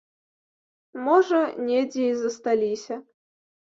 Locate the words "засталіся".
2.25-2.95